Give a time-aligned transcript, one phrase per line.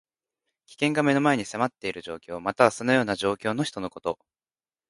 [0.65, 2.39] 危険が目の前に迫っている状況。
[2.39, 4.17] または、そのような状況の人のこと。